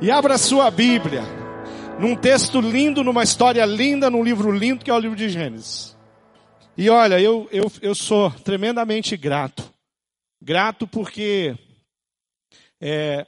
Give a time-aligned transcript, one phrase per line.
[0.00, 1.22] E abra sua Bíblia
[1.98, 5.96] num texto lindo, numa história linda, num livro lindo que é o livro de Gênesis.
[6.76, 9.72] E olha, eu, eu, eu sou tremendamente grato.
[10.42, 11.56] Grato porque
[12.78, 13.26] é,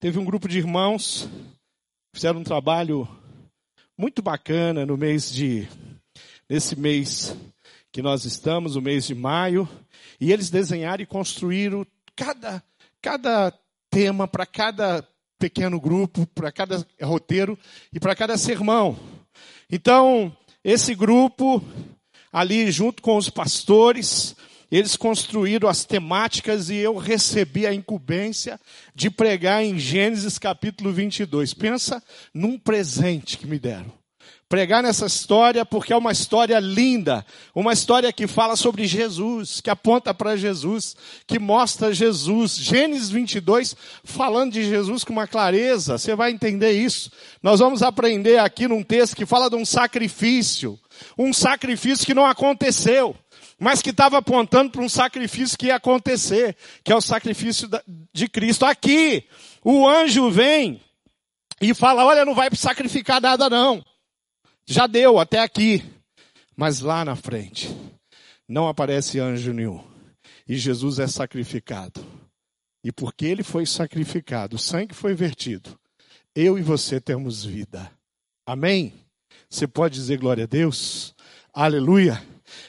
[0.00, 1.28] teve um grupo de irmãos
[2.12, 3.06] fizeram um trabalho
[3.96, 5.68] muito bacana no mês de
[6.48, 7.36] nesse mês
[7.92, 9.68] que nós estamos, o mês de maio,
[10.20, 12.60] e eles desenharam e construíram cada
[13.00, 13.52] cada
[13.88, 15.06] tema para cada
[15.38, 17.58] pequeno grupo, para cada roteiro
[17.92, 18.98] e para cada sermão.
[19.70, 20.34] Então,
[20.64, 21.62] esse grupo,
[22.32, 24.34] ali junto com os pastores,
[24.70, 28.60] eles construíram as temáticas e eu recebi a incumbência
[28.94, 31.54] de pregar em Gênesis capítulo 22.
[31.54, 32.02] Pensa
[32.34, 33.97] num presente que me deram
[34.48, 39.68] pregar nessa história porque é uma história linda, uma história que fala sobre Jesus, que
[39.68, 42.56] aponta para Jesus, que mostra Jesus.
[42.56, 47.10] Gênesis 22 falando de Jesus com uma clareza, você vai entender isso.
[47.42, 50.78] Nós vamos aprender aqui num texto que fala de um sacrifício,
[51.18, 53.14] um sacrifício que não aconteceu,
[53.60, 57.68] mas que estava apontando para um sacrifício que ia acontecer, que é o sacrifício
[58.14, 58.64] de Cristo.
[58.64, 59.24] Aqui,
[59.62, 60.80] o anjo vem
[61.60, 63.84] e fala: Olha, não vai sacrificar nada não.
[64.70, 65.82] Já deu até aqui.
[66.54, 67.74] Mas lá na frente,
[68.46, 69.82] não aparece anjo nenhum.
[70.46, 72.04] E Jesus é sacrificado.
[72.84, 75.78] E porque ele foi sacrificado, o sangue foi vertido,
[76.34, 77.90] eu e você temos vida.
[78.46, 78.92] Amém?
[79.48, 81.14] Você pode dizer glória a Deus?
[81.52, 82.22] Aleluia.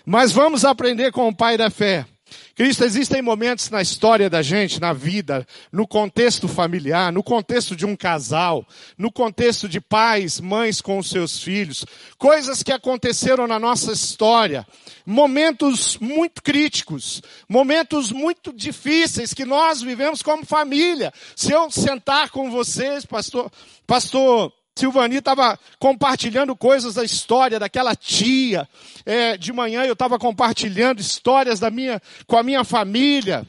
[0.06, 2.06] Mas vamos aprender com o Pai da fé.
[2.56, 7.86] Cristo, existem momentos na história da gente, na vida, no contexto familiar, no contexto de
[7.86, 11.86] um casal, no contexto de pais, mães com os seus filhos,
[12.18, 14.68] coisas que aconteceram na nossa história,
[15.06, 21.14] momentos muito críticos, momentos muito difíceis que nós vivemos como família.
[21.36, 23.52] Se eu sentar com vocês, pastor,
[23.88, 28.66] pastor Silvani estava compartilhando coisas da história daquela tia.
[29.06, 33.46] É, de manhã eu estava compartilhando histórias da minha, com a minha família,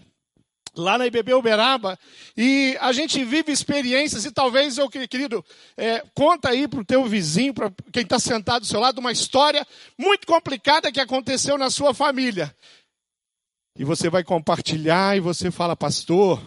[0.75, 1.97] lá na IBB Uberaba.
[2.37, 5.45] E a gente vive experiências e talvez eu, querido,
[5.77, 9.13] é, conta aí para o teu vizinho, para quem está sentado do seu lado, uma
[9.13, 9.65] história
[9.97, 12.53] muito complicada que aconteceu na sua família.
[13.79, 16.43] E você vai compartilhar e você fala, pastor,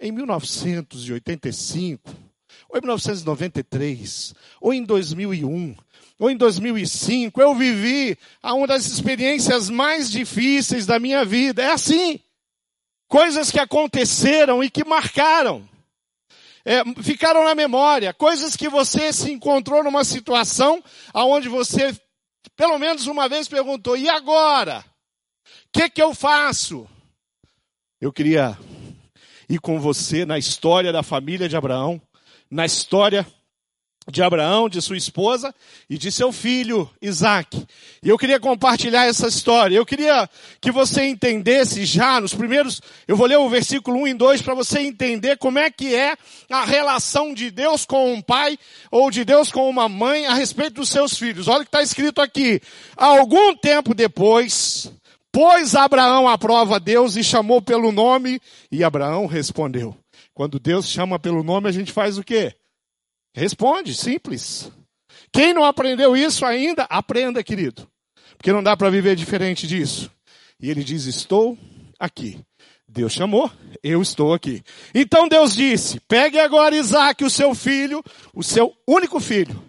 [0.00, 2.27] em 1985,
[2.68, 5.74] ou em 1993, ou em 2001,
[6.18, 11.62] ou em 2005, eu vivi uma das experiências mais difíceis da minha vida.
[11.62, 12.20] É assim.
[13.06, 15.66] Coisas que aconteceram e que marcaram.
[16.64, 18.12] É, ficaram na memória.
[18.12, 20.82] Coisas que você se encontrou numa situação
[21.14, 21.96] aonde você,
[22.56, 24.80] pelo menos uma vez, perguntou: e agora?
[24.80, 26.86] O que, que eu faço?
[28.00, 28.58] Eu queria
[29.48, 32.02] ir com você na história da família de Abraão
[32.50, 33.26] na história
[34.10, 35.54] de Abraão, de sua esposa
[35.88, 37.66] e de seu filho Isaac.
[38.02, 39.76] E eu queria compartilhar essa história.
[39.76, 40.28] Eu queria
[40.60, 44.54] que você entendesse já nos primeiros, eu vou ler o versículo 1 e 2 para
[44.54, 46.16] você entender como é que é
[46.50, 48.58] a relação de Deus com um pai
[48.90, 51.46] ou de Deus com uma mãe a respeito dos seus filhos.
[51.46, 52.60] Olha o que está escrito aqui.
[52.96, 54.90] Algum tempo depois,
[55.30, 58.40] pôs Abraão à prova Deus e chamou pelo nome
[58.72, 59.94] e Abraão respondeu.
[60.38, 62.54] Quando Deus chama pelo nome, a gente faz o quê?
[63.34, 64.70] Responde, simples.
[65.32, 67.90] Quem não aprendeu isso ainda, aprenda, querido.
[68.36, 70.08] Porque não dá para viver diferente disso.
[70.60, 71.58] E ele diz: Estou
[71.98, 72.38] aqui.
[72.86, 73.50] Deus chamou,
[73.82, 74.62] eu estou aqui.
[74.94, 78.00] Então Deus disse: Pegue agora Isaac, o seu filho,
[78.32, 79.60] o seu único filho.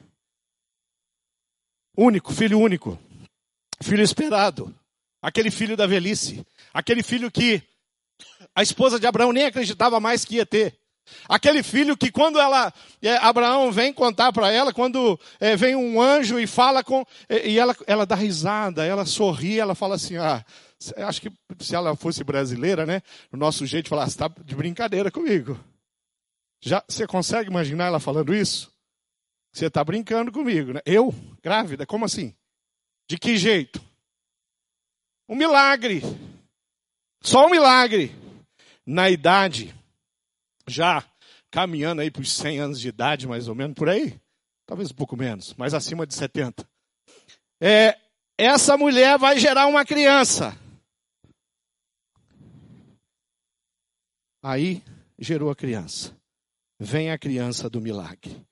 [1.98, 2.96] Único, filho único.
[3.82, 4.72] Filho esperado.
[5.20, 6.46] Aquele filho da velhice.
[6.72, 7.60] Aquele filho que
[8.60, 10.78] a esposa de Abraão nem acreditava mais que ia ter.
[11.30, 16.02] Aquele filho que quando ela, é, Abraão vem contar para ela, quando é, vem um
[16.02, 20.44] anjo e fala com, e ela, ela dá risada, ela sorri, ela fala assim, ah,
[20.98, 21.32] acho que
[21.62, 25.58] se ela fosse brasileira, né, o nosso jeito de falar, você está de brincadeira comigo.
[26.62, 28.70] Já, você consegue imaginar ela falando isso?
[29.54, 30.82] Você está brincando comigo, né?
[30.86, 32.36] Eu, grávida, como assim?
[33.10, 33.82] De que jeito?
[35.30, 36.02] Um milagre.
[37.22, 38.19] Só um milagre.
[38.92, 39.72] Na idade,
[40.68, 41.08] já
[41.52, 44.20] caminhando aí para os 100 anos de idade, mais ou menos, por aí.
[44.66, 46.68] Talvez um pouco menos, mas acima de 70.
[47.62, 47.96] É,
[48.36, 50.58] essa mulher vai gerar uma criança.
[54.42, 54.82] Aí
[55.20, 56.18] gerou a criança.
[56.80, 58.44] Vem a criança do milagre.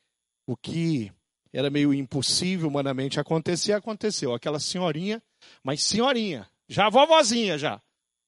[0.45, 1.11] O que
[1.51, 4.35] era meio impossível humanamente acontecer, aconteceu.
[4.35, 5.19] Aquela senhorinha,
[5.63, 7.81] mas senhorinha, já vovozinha já.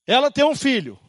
[0.07, 0.99] Ela tem um filho.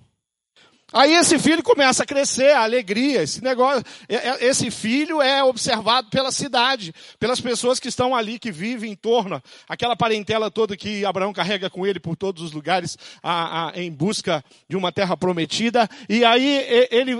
[0.92, 5.42] Aí esse filho começa a crescer, a alegria, esse negócio, é, é, esse filho é
[5.42, 10.76] observado pela cidade, pelas pessoas que estão ali, que vivem em torno, aquela parentela toda
[10.76, 14.90] que Abraão carrega com ele por todos os lugares, a, a, em busca de uma
[14.90, 15.88] terra prometida.
[16.08, 17.12] E aí ele,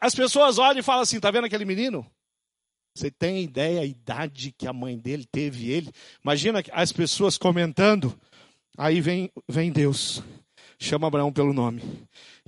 [0.00, 2.06] as pessoas olham e falam assim: tá vendo aquele menino?
[2.96, 5.92] Você tem ideia a idade que a mãe dele teve ele?
[6.24, 8.18] Imagina as pessoas comentando.
[8.78, 10.22] Aí vem, vem Deus,
[10.78, 11.82] chama Abraão pelo nome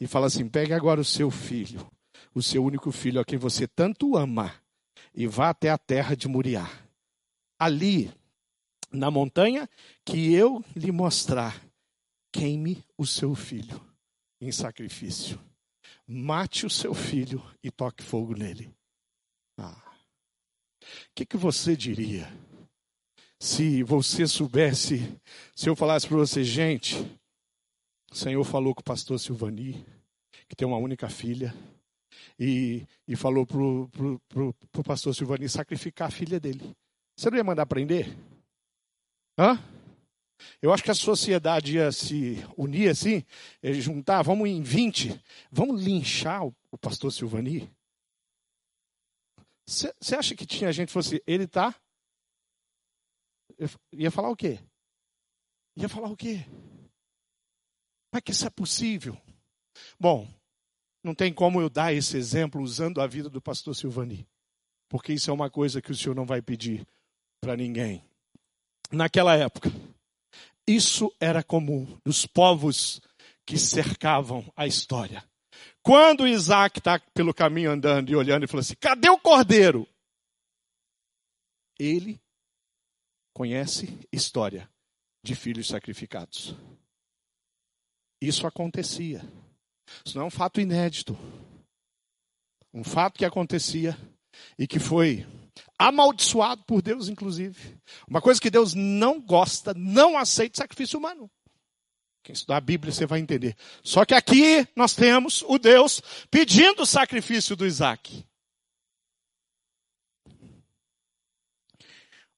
[0.01, 1.87] e fala assim: pegue agora o seu filho,
[2.35, 4.55] o seu único filho a quem você tanto ama,
[5.15, 6.69] e vá até a terra de Moriá.
[7.59, 8.13] Ali,
[8.93, 9.69] na montanha
[10.05, 11.61] que eu lhe mostrar,
[12.33, 13.81] queime o seu filho
[14.41, 15.39] em sacrifício.
[16.07, 18.73] Mate o seu filho e toque fogo nele.
[19.59, 19.83] Ah.
[20.81, 22.33] O que, que você diria
[23.41, 25.17] se você soubesse,
[25.55, 26.97] se eu falasse para você, gente,
[28.11, 29.85] o Senhor falou com o pastor Silvani,
[30.49, 31.55] que tem uma única filha,
[32.39, 33.61] e, e falou para
[34.81, 36.75] o pastor Silvani sacrificar a filha dele.
[37.17, 38.17] Você não ia mandar prender?
[39.39, 39.59] Hã?
[40.63, 43.25] Eu acho que a sociedade ia se unir assim,
[43.81, 45.21] juntar, vamos em 20,
[45.51, 47.71] vamos linchar o, o pastor Silvani?
[49.67, 51.75] Você acha que tinha gente que fosse, ele tá?
[53.59, 54.59] Eu ia falar o quê?
[55.77, 56.47] Ia falar o quê?
[58.11, 59.17] Como é que isso é possível?
[59.99, 60.29] Bom,
[61.03, 64.27] não tem como eu dar esse exemplo usando a vida do pastor Silvani,
[64.89, 66.87] porque isso é uma coisa que o senhor não vai pedir
[67.41, 68.03] para ninguém.
[68.91, 69.71] Naquela época,
[70.67, 73.01] isso era comum dos povos
[73.47, 75.25] que cercavam a história.
[75.83, 79.89] Quando Isaac está pelo caminho andando e olhando e falou assim: cadê o cordeiro?
[81.79, 82.21] Ele
[83.33, 84.69] conhece história
[85.23, 86.55] de filhos sacrificados.
[88.21, 89.21] Isso acontecia.
[90.05, 91.17] Isso não é um fato inédito.
[92.73, 93.97] Um fato que acontecia
[94.59, 95.27] e que foi
[95.79, 97.79] amaldiçoado por Deus, inclusive.
[98.09, 101.31] Uma coisa que Deus não gosta, não aceita sacrifício humano.
[102.23, 103.57] Quem estudar a Bíblia você vai entender.
[103.83, 108.25] Só que aqui nós temos o Deus pedindo o sacrifício do Isaac.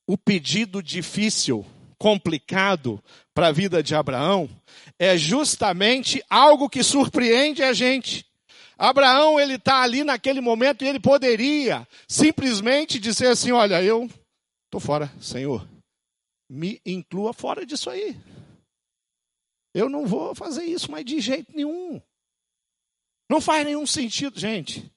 [0.06, 1.64] O pedido difícil
[2.00, 2.98] complicado
[3.34, 4.48] para a vida de Abraão
[4.98, 8.26] é justamente algo que surpreende a gente.
[8.78, 14.08] Abraão, ele está ali naquele momento e ele poderia simplesmente dizer assim: Olha, eu
[14.64, 15.68] estou fora, Senhor,
[16.50, 18.18] me inclua fora disso aí.
[19.74, 22.00] Eu não vou fazer isso mais de jeito nenhum.
[23.28, 24.90] Não faz nenhum sentido, gente.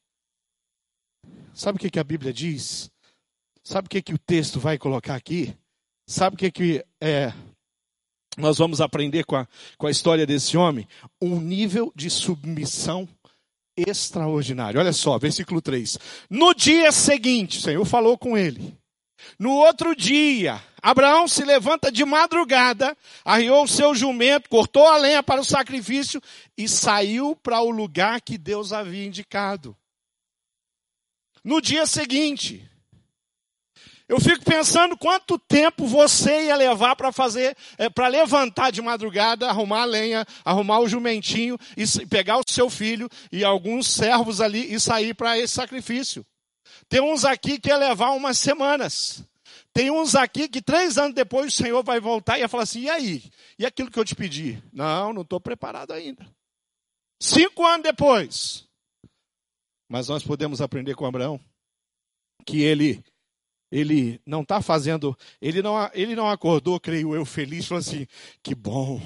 [1.54, 2.90] Sabe o que, que a Bíblia diz?
[3.62, 5.54] Sabe o que, que o texto vai colocar aqui?
[6.06, 7.34] Sabe o que, que é,
[8.38, 9.48] nós vamos aprender com a,
[9.78, 10.88] com a história desse homem?
[11.22, 13.08] Um nível de submissão
[13.76, 14.80] extraordinário.
[14.80, 15.98] Olha só, versículo 3.
[16.30, 18.78] No dia seguinte, o Senhor falou com ele.
[19.40, 25.24] No outro dia, Abraão se levanta de madrugada, arriou o seu jumento, cortou a lenha
[25.24, 26.22] para o sacrifício
[26.58, 29.76] e saiu para o lugar que Deus havia indicado.
[31.44, 32.70] No dia seguinte,
[34.08, 39.48] eu fico pensando quanto tempo você ia levar para fazer, é, para levantar de madrugada,
[39.48, 44.74] arrumar a lenha, arrumar o jumentinho e pegar o seu filho e alguns servos ali
[44.74, 46.26] e sair para esse sacrifício.
[46.90, 49.24] Tem uns aqui que ia levar umas semanas.
[49.74, 52.81] Tem uns aqui que três anos depois o Senhor vai voltar e ia falar assim:
[52.81, 53.24] e aí?
[53.57, 54.62] E aquilo que eu te pedi?
[54.72, 56.24] Não, não estou preparado ainda.
[57.22, 58.68] Cinco anos depois.
[59.90, 61.40] Mas nós podemos aprender com Abraão
[62.45, 63.04] que ele
[63.73, 68.06] ele não está fazendo, ele não, ele não acordou, creio eu, feliz, falou assim:
[68.44, 69.01] que bom,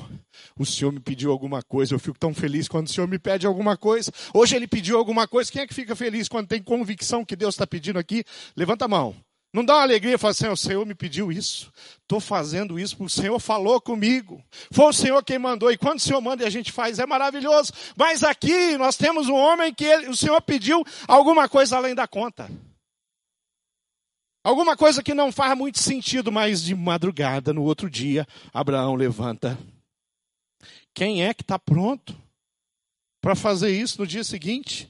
[0.59, 3.47] o Senhor me pediu alguma coisa, eu fico tão feliz quando o Senhor me pede
[3.47, 4.11] alguma coisa.
[4.33, 7.55] Hoje ele pediu alguma coisa, quem é que fica feliz quando tem convicção que Deus
[7.55, 8.25] está pedindo aqui?
[8.57, 9.15] Levanta a mão.
[9.53, 11.71] Não dá uma alegria e fala assim: o Senhor me pediu isso,
[12.01, 16.01] estou fazendo isso, o Senhor falou comigo, foi o Senhor quem mandou, e quando o
[16.01, 17.71] Senhor manda e a gente faz, é maravilhoso.
[17.95, 22.05] Mas aqui nós temos um homem que ele, o Senhor pediu alguma coisa além da
[22.05, 22.49] conta.
[24.47, 29.59] Alguma coisa que não faz muito sentido, mas de madrugada, no outro dia, Abraão levanta.
[30.93, 32.17] Quem é que está pronto
[33.19, 34.89] para fazer isso no dia seguinte?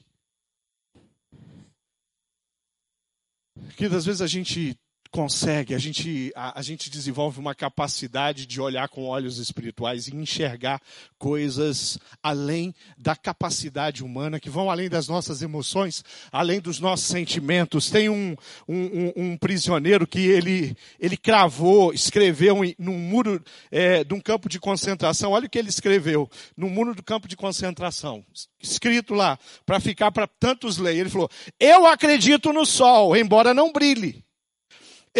[3.76, 4.78] Que às vezes a gente
[5.10, 10.14] consegue, a gente, a, a, gente desenvolve uma capacidade de olhar com olhos espirituais e
[10.14, 10.80] enxergar
[11.18, 17.90] coisas além da capacidade humana, que vão além das nossas emoções, além dos nossos sentimentos.
[17.90, 18.36] Tem um,
[18.68, 24.60] um, um prisioneiro que ele, ele cravou, escreveu num muro é, de um campo de
[24.60, 25.32] concentração.
[25.32, 28.24] Olha o que ele escreveu, no muro do campo de concentração.
[28.60, 30.96] Escrito lá, para ficar para tantos ler.
[30.96, 34.27] Ele falou: Eu acredito no sol, embora não brilhe.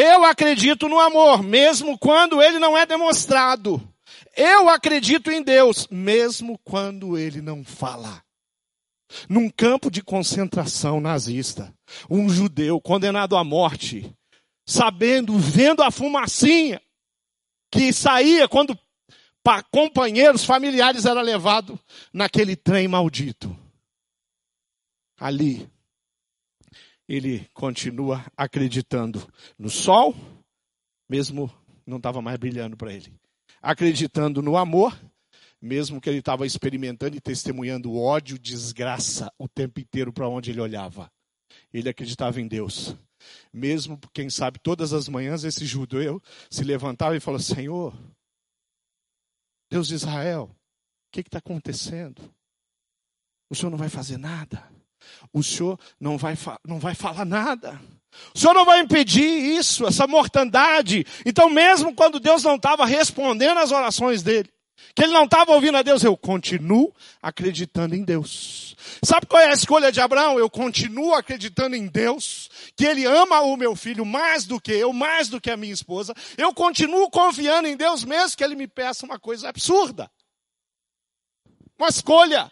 [0.00, 3.83] Eu acredito no amor, mesmo quando ele não é demonstrado.
[4.37, 8.23] Eu acredito em Deus, mesmo quando ele não fala.
[9.28, 11.75] Num campo de concentração nazista,
[12.09, 14.14] um judeu condenado à morte,
[14.64, 16.81] sabendo, vendo a fumacinha
[17.69, 18.78] que saía quando
[19.73, 21.76] companheiros, familiares eram levados
[22.12, 23.59] naquele trem maldito.
[25.19, 25.69] Ali,
[27.08, 29.26] ele continua acreditando
[29.58, 30.14] no sol,
[31.08, 31.50] mesmo
[31.86, 33.12] não estava mais brilhando para ele.
[33.62, 34.96] Acreditando no amor,
[35.60, 40.60] mesmo que ele estava experimentando e testemunhando ódio, desgraça o tempo inteiro para onde ele
[40.60, 41.10] olhava.
[41.72, 42.94] Ele acreditava em Deus.
[43.52, 47.98] Mesmo, quem sabe, todas as manhãs esse judeu se levantava e falava: Senhor,
[49.70, 52.22] Deus de Israel, o que está acontecendo?
[53.50, 54.70] O senhor não vai fazer nada
[55.33, 56.37] o senhor não vai,
[56.67, 57.81] não vai falar nada.
[58.35, 61.07] O senhor não vai impedir isso, essa mortandade.
[61.25, 64.50] Então, mesmo quando Deus não estava respondendo às orações dele,
[64.95, 68.76] que ele não estava ouvindo a Deus, eu continuo acreditando em Deus.
[69.02, 70.38] Sabe qual é a escolha de Abraão?
[70.38, 74.93] Eu continuo acreditando em Deus, que ele ama o meu filho mais do que eu,
[74.93, 76.14] mais do que a minha esposa.
[76.37, 80.11] Eu continuo confiando em Deus, mesmo que ele me peça uma coisa absurda.
[81.78, 82.50] Uma escolha.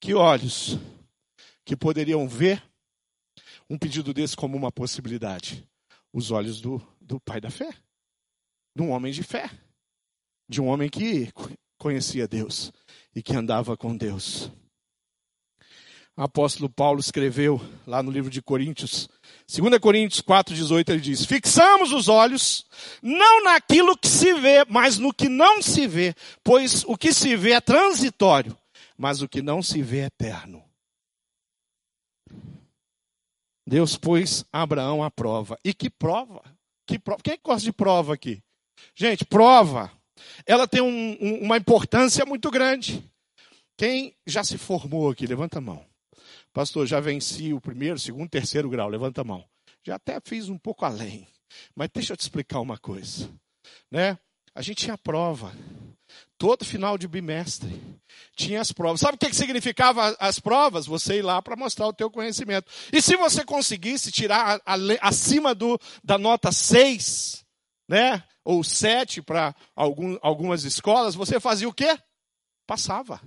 [0.00, 0.78] Que olhos
[1.64, 2.62] que poderiam ver
[3.68, 5.66] um pedido desse como uma possibilidade?
[6.12, 7.70] Os olhos do, do pai da fé,
[8.74, 9.50] de um homem de fé,
[10.48, 11.30] de um homem que
[11.78, 12.72] conhecia Deus
[13.14, 14.50] e que andava com Deus.
[16.18, 19.08] O apóstolo Paulo escreveu lá no livro de Coríntios,
[19.46, 22.66] 2 Coríntios 4,18, ele diz: Fixamos os olhos
[23.00, 26.12] não naquilo que se vê, mas no que não se vê,
[26.42, 28.57] pois o que se vê é transitório,
[28.98, 30.64] mas o que não se vê é eterno.
[33.66, 35.58] Deus pôs Abraão à prova.
[35.64, 36.42] E que prova?
[36.86, 37.22] Que prova?
[37.22, 38.42] Quem é gosta de prova aqui?
[38.94, 39.92] Gente, prova,
[40.46, 43.08] ela tem um, um, uma importância muito grande.
[43.76, 45.86] Quem já se formou aqui, levanta a mão.
[46.52, 49.44] Pastor, já venci o primeiro, segundo, terceiro grau, levanta a mão.
[49.84, 51.28] Já até fiz um pouco além.
[51.74, 53.30] Mas deixa eu te explicar uma coisa.
[53.90, 54.18] Né?
[54.54, 55.52] A gente tinha prova.
[56.36, 58.00] Todo final de bimestre
[58.36, 59.00] tinha as provas.
[59.00, 60.86] Sabe o que, significava as provas?
[60.86, 62.70] Você ir lá para mostrar o teu conhecimento.
[62.92, 64.60] E se você conseguisse tirar
[65.00, 67.44] acima do, da nota 6,
[67.88, 68.22] né?
[68.48, 71.98] ou 7 para algum, algumas escolas, você fazia o quê?
[72.66, 73.20] Passava.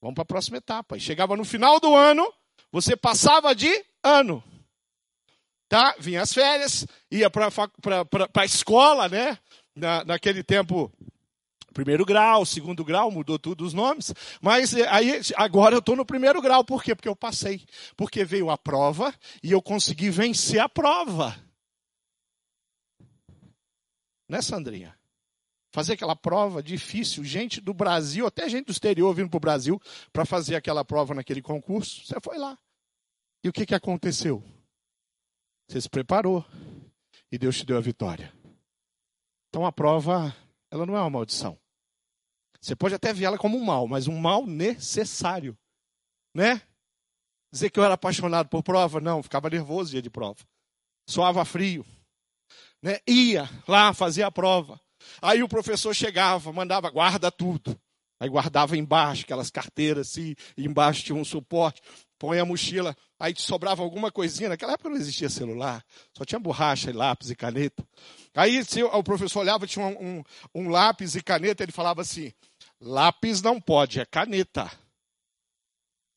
[0.00, 0.96] Vamos para a próxima etapa.
[0.96, 2.32] E chegava no final do ano,
[2.72, 3.70] você passava de
[4.02, 4.42] ano.
[5.68, 5.94] Tá?
[5.98, 7.50] Vinha as férias, ia para
[8.34, 9.38] a escola, né?
[9.76, 10.90] Na, naquele tempo
[11.72, 16.06] primeiro grau, segundo grau, mudou tudo os nomes, mas eh, aí agora eu estou no
[16.06, 16.94] primeiro grau, por quê?
[16.94, 17.64] Porque eu passei,
[17.96, 21.36] porque veio a prova e eu consegui vencer a prova.
[24.28, 24.96] Né, Sandrinha?
[25.74, 29.80] Fazer aquela prova difícil, gente do Brasil, até gente do exterior vindo para o Brasil
[30.12, 32.58] para fazer aquela prova naquele concurso, você foi lá.
[33.42, 34.44] E o que, que aconteceu?
[35.66, 36.44] Você se preparou
[37.30, 38.32] e Deus te deu a vitória.
[39.48, 40.34] Então a prova,
[40.70, 41.58] ela não é uma maldição.
[42.62, 45.58] Você pode até ver ela como um mal, mas um mal necessário.
[46.32, 46.62] Né?
[47.50, 50.38] Dizer que eu era apaixonado por prova, não, ficava nervoso dia de prova.
[51.06, 51.84] Soava frio.
[52.80, 53.00] Né?
[53.06, 54.80] Ia lá fazer a prova.
[55.20, 57.76] Aí o professor chegava, mandava, guarda tudo.
[58.20, 61.82] Aí guardava embaixo, aquelas carteiras assim, embaixo tinha um suporte,
[62.16, 64.48] põe a mochila, aí sobrava alguma coisinha.
[64.48, 65.84] Naquela época não existia celular,
[66.16, 67.84] só tinha borracha, lápis e caneta.
[68.32, 72.32] Aí se o professor olhava, tinha um, um, um lápis e caneta, ele falava assim:
[72.82, 74.70] Lápis não pode, é caneta.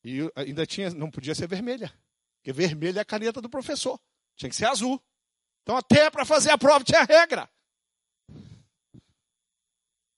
[0.04, 1.92] E ainda tinha, não podia ser vermelha.
[2.38, 4.00] Porque vermelha é a caneta do professor.
[4.36, 5.00] Tinha que ser azul.
[5.62, 7.48] Então até para fazer a prova tinha regra.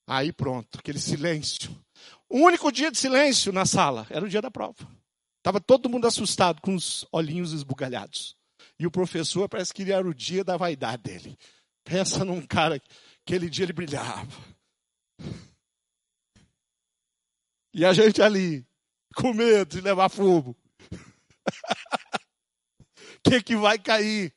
[0.06, 1.70] Aí pronto, aquele silêncio.
[2.30, 4.88] O único dia de silêncio na sala era o dia da prova.
[5.36, 8.36] Estava todo mundo assustado, com os olhinhos esbugalhados.
[8.78, 11.38] E o professor parece que era o dia da vaidade dele.
[11.84, 12.80] Pensa num cara,
[13.22, 14.26] aquele dia ele brilhava.
[17.78, 18.66] E a gente ali,
[19.14, 20.56] com medo de levar fumo.
[23.22, 24.34] que, que vai cair.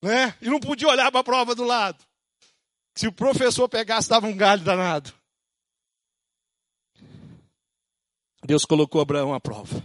[0.00, 0.32] Né?
[0.40, 2.06] E não podia olhar para a prova do lado.
[2.96, 5.12] Se o professor pegasse, dava um galho danado.
[8.44, 9.82] Deus colocou Abraão à prova.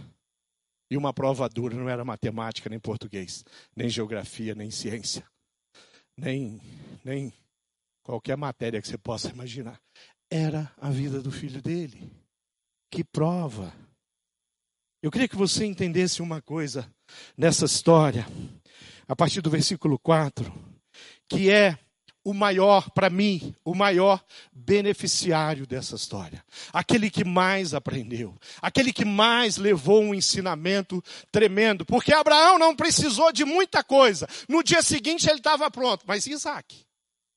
[0.88, 5.28] E uma prova dura, não era matemática, nem português, nem geografia, nem ciência,
[6.16, 6.60] nem,
[7.04, 7.32] nem
[8.04, 9.82] qualquer matéria que você possa imaginar.
[10.30, 12.21] Era a vida do filho dele.
[12.92, 13.72] Que prova!
[15.02, 16.86] Eu queria que você entendesse uma coisa
[17.34, 18.26] nessa história,
[19.08, 20.52] a partir do versículo 4,
[21.26, 21.78] que é
[22.22, 24.22] o maior, para mim, o maior
[24.52, 26.44] beneficiário dessa história.
[26.70, 28.38] Aquele que mais aprendeu.
[28.60, 31.86] Aquele que mais levou um ensinamento tremendo.
[31.86, 34.28] Porque Abraão não precisou de muita coisa.
[34.46, 36.04] No dia seguinte ele estava pronto.
[36.06, 36.84] Mas Isaac.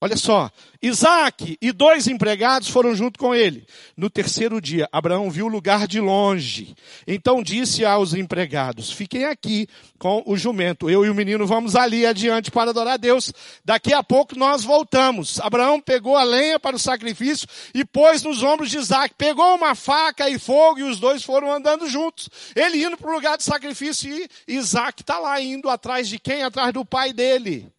[0.01, 3.65] Olha só, Isaac e dois empregados foram junto com ele.
[3.95, 6.75] No terceiro dia, Abraão viu o lugar de longe.
[7.07, 10.89] Então disse aos empregados: Fiquem aqui com o jumento.
[10.89, 13.31] Eu e o menino vamos ali adiante para adorar a Deus.
[13.63, 15.39] Daqui a pouco nós voltamos.
[15.39, 19.15] Abraão pegou a lenha para o sacrifício e pôs nos ombros de Isaac.
[19.17, 22.29] Pegou uma faca e fogo e os dois foram andando juntos.
[22.53, 26.43] Ele indo para o lugar de sacrifício e Isaac está lá indo atrás de quem?
[26.43, 27.73] Atrás do pai dele.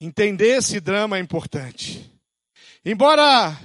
[0.00, 2.10] Entender esse drama é importante.
[2.84, 3.58] Embora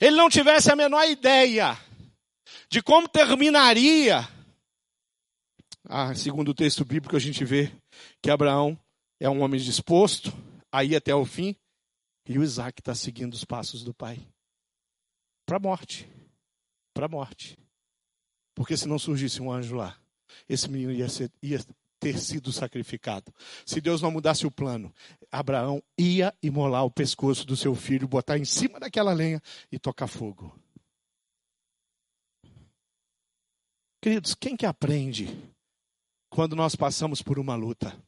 [0.00, 1.78] ele não tivesse a menor ideia
[2.70, 4.28] de como terminaria,
[5.88, 7.72] ah, segundo o texto bíblico a gente vê
[8.22, 8.78] que Abraão
[9.18, 10.32] é um homem disposto
[10.70, 11.56] a ir até o fim,
[12.28, 14.20] e o Isaac está seguindo os passos do pai.
[15.46, 16.06] Para a morte.
[16.94, 17.58] Para a morte.
[18.54, 19.98] Porque se não surgisse um anjo lá,
[20.46, 21.58] esse menino ia, ser, ia
[21.98, 23.32] ter sido sacrificado.
[23.66, 24.92] Se Deus não mudasse o plano,
[25.30, 30.06] Abraão ia imolar o pescoço do seu filho, botar em cima daquela lenha e tocar
[30.06, 30.58] fogo.
[34.00, 35.28] Queridos, quem que aprende
[36.30, 38.00] quando nós passamos por uma luta?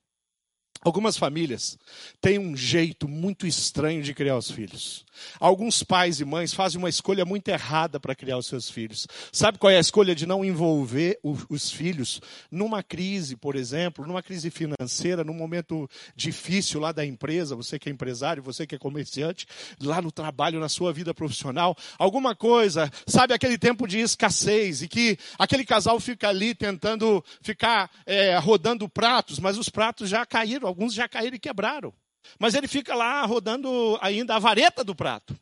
[0.82, 1.78] Algumas famílias
[2.22, 5.04] têm um jeito muito estranho de criar os filhos.
[5.38, 9.06] Alguns pais e mães fazem uma escolha muito errada para criar os seus filhos.
[9.30, 14.22] Sabe qual é a escolha de não envolver os filhos numa crise, por exemplo, numa
[14.22, 18.78] crise financeira, num momento difícil lá da empresa, você que é empresário, você que é
[18.78, 19.46] comerciante,
[19.82, 24.88] lá no trabalho, na sua vida profissional, alguma coisa, sabe aquele tempo de escassez e
[24.88, 30.69] que aquele casal fica ali tentando ficar é, rodando pratos, mas os pratos já caíram
[30.70, 31.92] alguns já caíram e quebraram.
[32.38, 35.36] Mas ele fica lá rodando ainda a vareta do prato.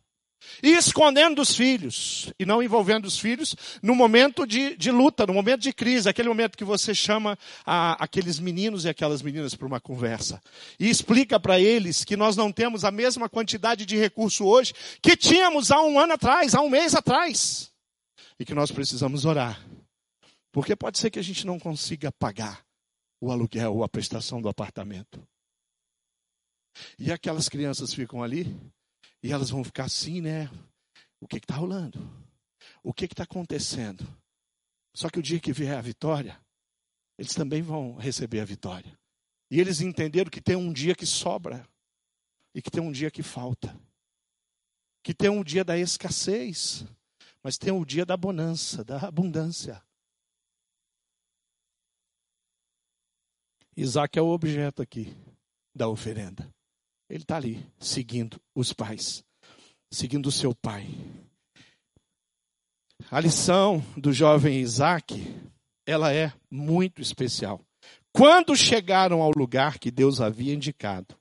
[0.62, 5.35] E escondendo os filhos, e não envolvendo os filhos no momento de, de luta, no
[5.35, 7.37] momento de crise, aquele momento que você chama
[7.67, 10.41] a, aqueles meninos e aquelas meninas para uma conversa.
[10.79, 15.17] E explica para eles que nós não temos a mesma quantidade de recurso hoje que
[15.17, 17.71] tínhamos há um ano atrás, há um mês atrás.
[18.38, 19.61] E que nós precisamos orar.
[20.53, 22.68] Porque pode ser que a gente não consiga pagar
[23.21, 25.27] o aluguel ou a prestação do apartamento.
[26.99, 28.57] E aquelas crianças ficam ali
[29.23, 30.49] e elas vão ficar assim, né?
[31.21, 31.99] O que está rolando?
[32.83, 34.07] O que está acontecendo?
[34.95, 36.41] Só que o dia que vier a vitória,
[37.19, 38.99] eles também vão receber a vitória.
[39.51, 41.67] E eles entenderam que tem um dia que sobra
[42.55, 43.79] e que tem um dia que falta.
[45.03, 46.85] Que tem um dia da escassez,
[47.43, 49.83] mas tem o um dia da bonança, da abundância.
[53.81, 55.14] Isaac é o objeto aqui
[55.73, 56.53] da oferenda.
[57.09, 59.23] Ele está ali, seguindo os pais,
[59.88, 60.88] seguindo o seu pai.
[63.09, 65.14] A lição do jovem Isaac,
[65.87, 67.61] ela é muito especial.
[68.12, 71.14] Quando chegaram ao lugar que Deus havia indicado,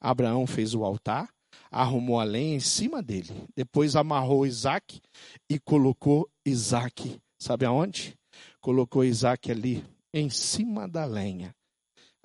[0.00, 1.28] Abraão fez o altar,
[1.70, 5.02] arrumou a lenha em cima dele, depois amarrou Isaac
[5.46, 8.16] e colocou Isaac, sabe aonde?
[8.62, 11.54] Colocou Isaac ali, em cima da lenha.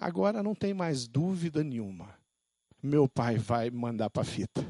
[0.03, 2.13] Agora não tem mais dúvida nenhuma.
[2.83, 4.61] Meu pai vai mandar para a fita.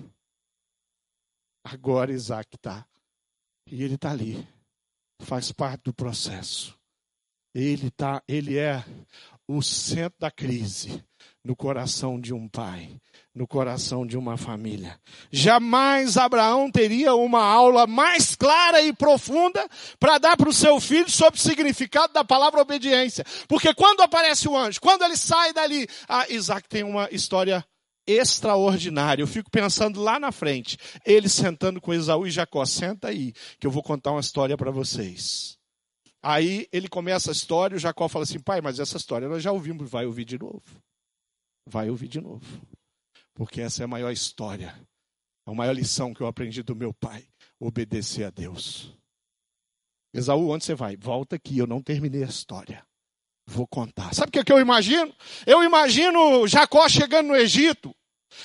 [1.63, 2.87] Agora Isaac está.
[3.65, 4.47] E ele está ali.
[5.23, 6.79] Faz parte do processo.
[7.51, 8.85] Ele tá, ele é
[9.47, 11.03] o centro da crise
[11.43, 12.95] no coração de um pai,
[13.35, 14.97] no coração de uma família.
[15.31, 19.67] Jamais Abraão teria uma aula mais clara e profunda
[19.99, 23.25] para dar para o seu filho sobre o significado da palavra obediência.
[23.47, 27.65] Porque quando aparece o anjo, quando ele sai dali, ah, Isaac tem uma história
[28.07, 29.21] extraordinária.
[29.21, 32.65] Eu fico pensando lá na frente, ele sentando com Esaú e Jacó.
[32.65, 35.57] Senta aí, que eu vou contar uma história para vocês.
[36.23, 39.51] Aí ele começa a história, o Jacó fala assim: pai, mas essa história nós já
[39.51, 40.63] ouvimos, vai ouvir de novo.
[41.67, 42.45] Vai ouvir de novo.
[43.33, 44.73] Porque essa é a maior história,
[45.45, 47.27] a maior lição que eu aprendi do meu pai:
[47.59, 48.97] obedecer a Deus.
[50.13, 50.95] Esaú, onde você vai?
[50.95, 52.85] Volta aqui, eu não terminei a história.
[53.45, 54.13] Vou contar.
[54.13, 55.13] Sabe o que, é que eu imagino?
[55.45, 57.93] Eu imagino Jacó chegando no Egito.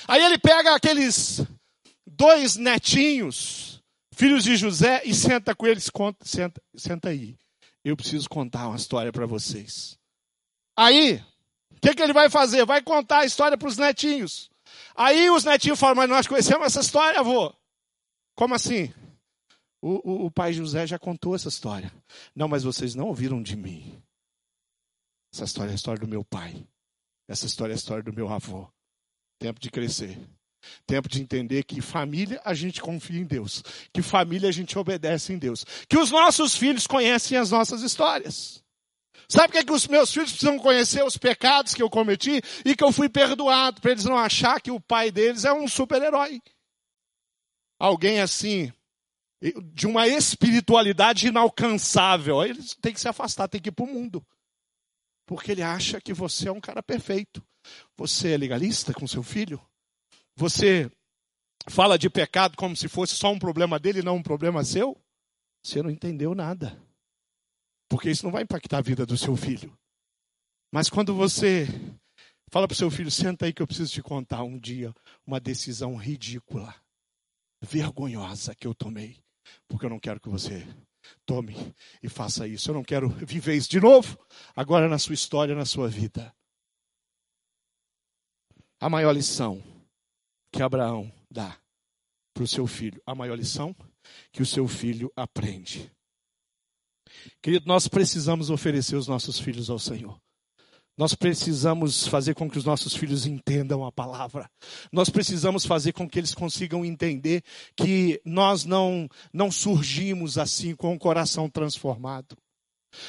[0.07, 1.41] Aí ele pega aqueles
[2.05, 3.81] dois netinhos,
[4.13, 7.37] filhos de José, e senta com eles, conta, senta, senta aí.
[7.83, 9.97] Eu preciso contar uma história para vocês.
[10.77, 11.15] Aí,
[11.71, 12.65] o que, que ele vai fazer?
[12.65, 14.49] Vai contar a história para os netinhos.
[14.95, 17.53] Aí os netinhos falam, mas nós conhecemos essa história, avô.
[18.35, 18.93] Como assim?
[19.81, 21.91] O, o, o, pai José já contou essa história.
[22.35, 24.01] Não, mas vocês não ouviram de mim.
[25.33, 26.67] Essa história é a história do meu pai.
[27.27, 28.67] Essa história é a história do meu avô.
[29.39, 30.19] Tempo de crescer.
[30.85, 33.63] Tempo de entender que família a gente confia em Deus.
[33.93, 35.65] Que família a gente obedece em Deus.
[35.87, 38.63] Que os nossos filhos conhecem as nossas histórias.
[39.27, 41.03] Sabe o que, é que os meus filhos precisam conhecer?
[41.03, 43.79] Os pecados que eu cometi e que eu fui perdoado.
[43.79, 46.41] Para eles não achar que o pai deles é um super-herói.
[47.79, 48.73] Alguém assim,
[49.73, 52.41] de uma espiritualidade inalcançável.
[52.41, 54.25] Aí eles têm que se afastar, têm que ir para o mundo.
[55.27, 57.45] Porque ele acha que você é um cara perfeito.
[57.95, 59.61] Você é legalista com seu filho?
[60.39, 60.89] Você
[61.69, 64.97] fala de pecado como se fosse só um problema dele e não um problema seu?
[65.61, 66.81] Você não entendeu nada.
[67.89, 69.77] Porque isso não vai impactar a vida do seu filho.
[70.71, 71.67] Mas quando você
[72.49, 74.95] fala para o seu filho, senta aí que eu preciso te contar um dia
[75.27, 76.73] uma decisão ridícula,
[77.61, 79.21] vergonhosa que eu tomei.
[79.67, 80.65] Porque eu não quero que você
[81.25, 81.53] tome
[82.01, 82.69] e faça isso.
[82.69, 84.17] Eu não quero viver isso de novo,
[84.55, 86.33] agora na sua história, na sua vida.
[88.79, 89.61] A maior lição
[90.51, 91.57] que Abraão dá
[92.33, 93.75] para o seu filho, a maior lição
[94.31, 95.91] que o seu filho aprende.
[97.41, 100.19] Querido, nós precisamos oferecer os nossos filhos ao Senhor.
[100.97, 104.51] Nós precisamos fazer com que os nossos filhos entendam a palavra.
[104.91, 107.41] Nós precisamos fazer com que eles consigam entender
[107.75, 112.37] que nós não, não surgimos assim com o coração transformado.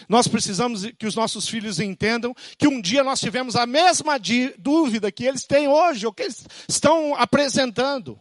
[0.08, 4.18] Nós precisamos que os nossos filhos entendam que um dia nós tivemos a mesma
[4.58, 8.20] dúvida que eles têm hoje, ou que eles estão apresentando.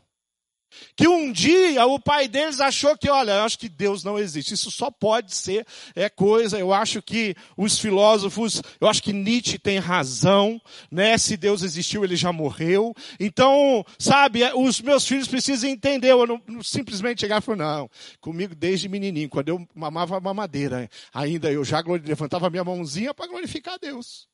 [0.95, 4.53] Que um dia o pai deles achou que, olha, eu acho que Deus não existe.
[4.53, 6.59] Isso só pode ser é coisa.
[6.59, 11.17] Eu acho que os filósofos, eu acho que Nietzsche tem razão, né?
[11.17, 12.93] Se Deus existiu, ele já morreu.
[13.19, 16.11] Então, sabe, é, os meus filhos precisam entender.
[16.11, 17.89] Eu não, não simplesmente chegar e falar, não.
[18.19, 23.79] Comigo desde menininho, quando eu mamava mamadeira, ainda eu já levantava minha mãozinha para glorificar
[23.79, 24.27] Deus.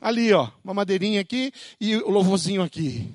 [0.00, 3.10] Ali, ó, uma madeirinha aqui e o louvorzinho aqui.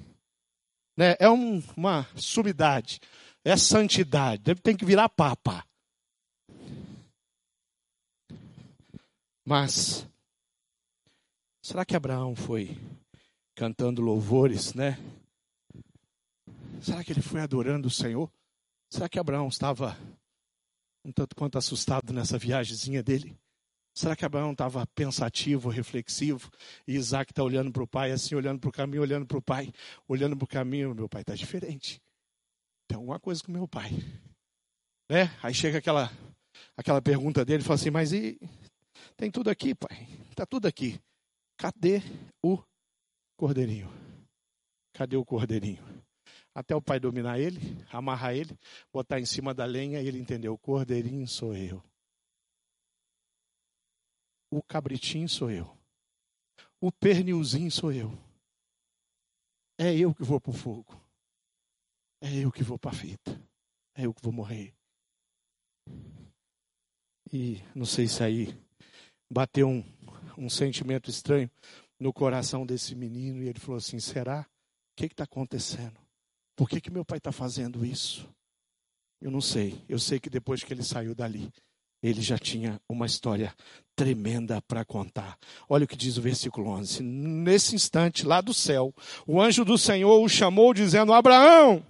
[1.01, 1.15] Né?
[1.19, 2.99] É um, uma sumidade,
[3.43, 4.43] é santidade.
[4.43, 5.65] Deve tem que virar papa.
[9.43, 10.07] Mas
[11.59, 12.77] será que Abraão foi
[13.55, 14.99] cantando louvores, né?
[16.83, 18.31] Será que ele foi adorando o Senhor?
[18.87, 19.97] Será que Abraão estava
[21.03, 23.35] um tanto quanto assustado nessa viagemzinha dele?
[23.93, 26.49] Será que Abraão estava pensativo, reflexivo?
[26.87, 29.41] E Isaac está olhando para o pai, assim, olhando para o caminho, olhando para o
[29.41, 29.71] pai,
[30.07, 30.95] olhando para o caminho.
[30.95, 32.01] Meu pai está diferente.
[32.87, 33.91] Tem alguma coisa com meu pai.
[35.09, 35.29] Né?
[35.43, 36.09] Aí chega aquela,
[36.75, 38.39] aquela pergunta dele, fala assim: Mas e
[39.17, 40.07] tem tudo aqui, pai?
[40.29, 40.99] Está tudo aqui.
[41.57, 42.01] Cadê
[42.43, 42.57] o
[43.37, 43.89] cordeirinho?
[44.93, 45.83] Cadê o cordeirinho?
[46.55, 47.59] Até o pai dominar ele,
[47.91, 48.57] amarrar ele,
[48.91, 51.83] botar em cima da lenha e ele entendeu: o cordeirinho sou eu.
[54.51, 55.75] O cabritinho sou eu.
[56.81, 58.11] O pernilzinho sou eu.
[59.79, 61.01] É eu que vou para o fogo.
[62.19, 63.41] É eu que vou para a fita.
[63.95, 64.73] É eu que vou morrer.
[67.31, 68.53] E não sei se aí
[69.31, 69.83] bateu um,
[70.37, 71.49] um sentimento estranho
[71.97, 74.41] no coração desse menino e ele falou assim: será?
[74.41, 75.97] O que está acontecendo?
[76.57, 78.27] Por que, que meu pai está fazendo isso?
[79.21, 79.83] Eu não sei.
[79.87, 81.51] Eu sei que depois que ele saiu dali,
[82.01, 83.53] ele já tinha uma história
[83.95, 85.37] tremenda para contar.
[85.69, 87.03] Olha o que diz o versículo 11.
[87.03, 88.93] Nesse instante, lá do céu,
[89.27, 91.85] o anjo do Senhor o chamou, dizendo: Abraão,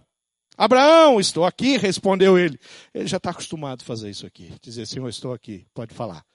[0.57, 2.59] Abraão, estou aqui, respondeu ele.
[2.93, 4.53] Ele já está acostumado a fazer isso aqui.
[4.61, 6.25] Dizer, Senhor, estou aqui, pode falar.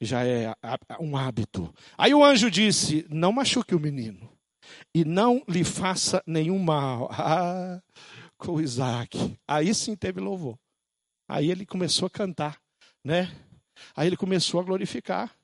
[0.00, 0.52] Já é
[0.98, 1.72] um hábito.
[1.96, 4.28] Aí o anjo disse: Não machuque o menino
[4.94, 7.10] e não lhe faça nenhum mal.
[7.14, 7.80] Ah,
[8.36, 9.38] com Isaac.
[9.46, 10.58] Aí sim teve louvor.
[11.28, 12.58] Aí ele começou a cantar
[13.04, 13.34] né?
[13.96, 15.34] Aí ele começou a glorificar.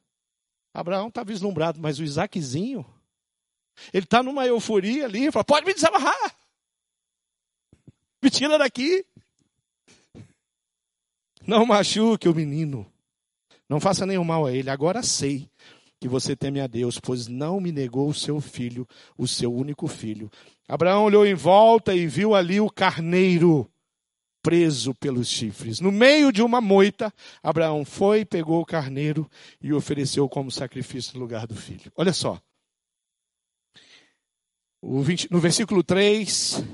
[0.72, 2.86] Abraão está vislumbrado, mas o Isaquezinho,
[3.92, 6.36] ele está numa euforia ali, fala, pode me desamarrar.
[8.22, 9.04] Me tira daqui.
[11.46, 12.90] Não machuque o menino.
[13.68, 14.70] Não faça nenhum mal a ele.
[14.70, 15.48] Agora sei
[16.00, 19.88] que você teme a Deus, pois não me negou o seu filho, o seu único
[19.88, 20.30] filho.
[20.68, 23.70] Abraão olhou em volta e viu ali o carneiro
[24.42, 25.80] preso pelos chifres.
[25.80, 29.28] No meio de uma moita, Abraão foi, pegou o carneiro
[29.60, 31.92] e ofereceu como sacrifício no lugar do filho.
[31.96, 32.40] Olha só.
[34.82, 36.64] 20, no versículo 3,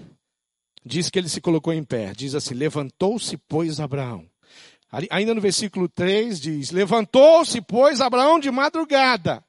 [0.84, 2.12] diz que ele se colocou em pé.
[2.14, 4.28] Diz assim: Levantou-se, pois, Abraão.
[5.10, 9.44] Ainda no versículo 3 diz: Levantou-se, pois, Abraão de madrugada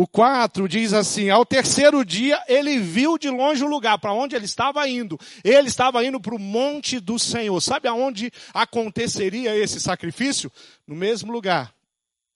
[0.00, 4.34] O 4 diz assim: ao terceiro dia ele viu de longe o lugar para onde
[4.34, 5.20] ele estava indo.
[5.44, 7.60] Ele estava indo para o monte do Senhor.
[7.60, 10.50] Sabe aonde aconteceria esse sacrifício?
[10.86, 11.74] No mesmo lugar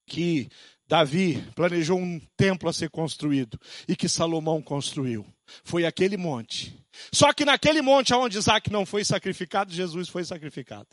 [0.04, 0.50] que
[0.86, 5.24] Davi planejou um templo a ser construído e que Salomão construiu.
[5.64, 6.78] Foi aquele monte.
[7.10, 10.88] Só que naquele monte onde Isaac não foi sacrificado, Jesus foi sacrificado.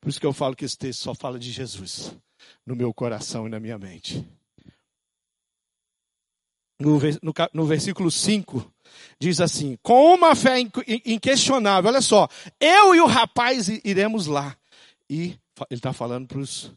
[0.00, 2.16] Por isso que eu falo que esse texto só fala de Jesus
[2.66, 4.26] no meu coração e na minha mente.
[6.80, 8.72] No, no, no versículo 5,
[9.18, 10.56] diz assim: Com uma fé
[11.04, 12.28] inquestionável, olha só,
[12.60, 14.56] eu e o rapaz iremos lá.
[15.08, 15.38] E
[15.70, 16.74] ele está falando para os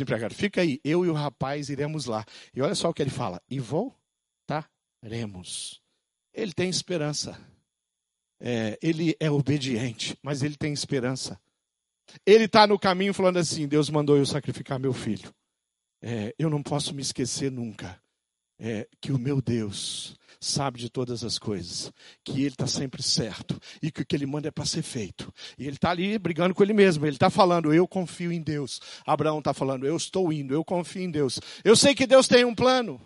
[0.00, 2.24] empregados: fica aí, eu e o rapaz iremos lá.
[2.54, 5.80] E olha só o que ele fala: e voltaremos.
[6.34, 7.40] Ele tem esperança.
[8.38, 11.40] É, ele é obediente, mas ele tem esperança.
[12.24, 15.32] Ele está no caminho falando assim: Deus mandou eu sacrificar meu filho.
[16.02, 18.00] É, eu não posso me esquecer nunca
[18.58, 21.90] é, que o meu Deus sabe de todas as coisas,
[22.22, 25.32] que Ele está sempre certo e que o que Ele manda é para ser feito.
[25.58, 27.06] E Ele está ali brigando com Ele mesmo.
[27.06, 28.80] Ele está falando: Eu confio em Deus.
[29.06, 31.40] Abraão está falando: Eu estou indo, eu confio em Deus.
[31.64, 33.00] Eu sei que Deus tem um plano.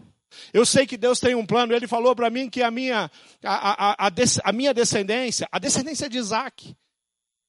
[0.53, 1.75] Eu sei que Deus tem um plano.
[1.75, 3.11] Ele falou para mim que a minha,
[3.43, 4.13] a, a, a,
[4.45, 6.77] a minha descendência, a descendência de Isaac,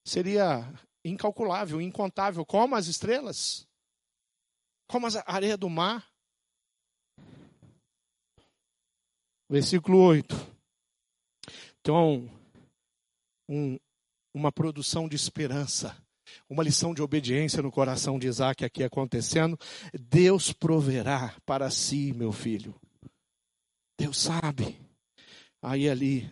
[0.04, 0.68] seria
[1.04, 3.68] incalculável, incontável, como as estrelas,
[4.88, 6.08] como a areia do mar.
[9.50, 10.36] Versículo 8.
[11.82, 12.30] Então,
[13.50, 13.78] um,
[14.34, 15.98] uma produção de esperança,
[16.50, 19.58] uma lição de obediência no coração de Isaac aqui acontecendo.
[19.94, 22.80] Deus proverá para si, meu filho.
[24.00, 24.80] Deus sabe.
[25.62, 26.32] Aí ali,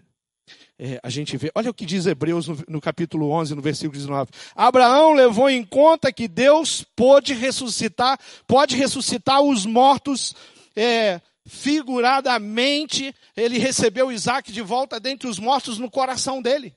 [0.78, 3.94] é, a gente vê, olha o que diz Hebreus no, no, capítulo 11, no versículo
[3.94, 4.32] 19.
[4.56, 10.36] Abraão levou em conta que Deus pode ressuscitar, pode ressuscitar os mortos
[10.76, 13.14] é, figuradamente.
[13.36, 16.74] Ele recebeu Isaac de volta dentre os mortos no coração dele.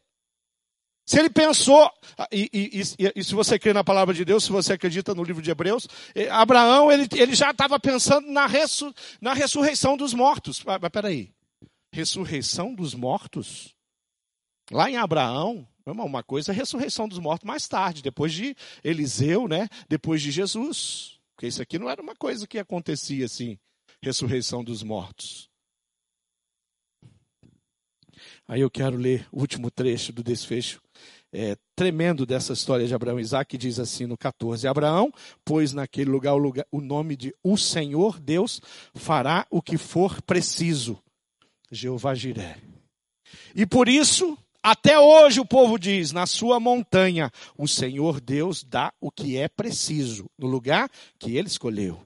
[1.05, 1.91] Se ele pensou,
[2.31, 5.25] e, e, e, e, se você crê na palavra de Deus, se você acredita no
[5.25, 10.15] livro de Hebreus, é, Abraão ele, ele já estava pensando na, ressu, na ressurreição dos
[10.15, 10.63] mortos.
[10.65, 11.31] Mas peraí,
[11.93, 13.75] ressurreição dos mortos?
[14.71, 19.47] Lá em Abraão, uma coisa é a ressurreição dos mortos mais tarde, depois de Eliseu,
[19.47, 19.69] né?
[19.89, 21.21] Depois de Jesus.
[21.35, 23.59] Porque isso aqui não era uma coisa que acontecia assim,
[24.01, 25.51] ressurreição dos mortos.
[28.47, 30.81] Aí eu quero ler o último trecho do desfecho
[31.33, 35.11] é, tremendo dessa história de Abraão e Isaac, que diz assim no 14: Abraão
[35.45, 38.61] pôs naquele lugar o, lugar o nome de O Senhor Deus
[38.95, 41.03] fará o que for preciso.
[41.73, 42.59] Jeová Jiré.
[43.55, 48.93] E por isso até hoje o povo diz: na sua montanha, o Senhor Deus dá
[49.01, 52.01] o que é preciso, no lugar que ele escolheu.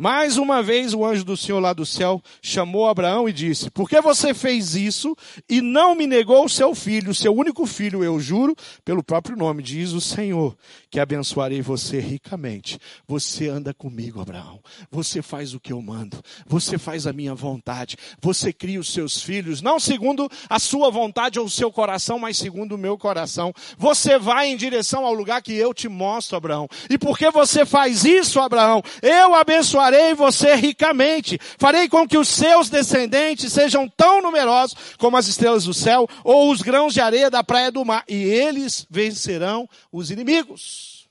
[0.00, 3.88] Mais uma vez o anjo do Senhor lá do céu chamou Abraão e disse: Por
[3.88, 5.16] que você fez isso
[5.48, 9.36] e não me negou o seu filho, o seu único filho, eu juro, pelo próprio
[9.36, 10.56] nome, diz o Senhor,
[10.88, 12.78] que abençoarei você ricamente.
[13.08, 14.60] Você anda comigo, Abraão.
[14.88, 16.22] Você faz o que eu mando.
[16.46, 17.96] Você faz a minha vontade.
[18.22, 22.38] Você cria os seus filhos, não segundo a sua vontade ou o seu coração, mas
[22.38, 23.52] segundo o meu coração.
[23.76, 26.68] Você vai em direção ao lugar que eu te mostro, Abraão.
[26.88, 31.38] E porque você faz isso, Abraão, eu abençoarei abençoarei você ricamente.
[31.58, 36.50] Farei com que os seus descendentes sejam tão numerosos como as estrelas do céu ou
[36.50, 38.04] os grãos de areia da praia do mar.
[38.08, 41.08] E eles vencerão os inimigos.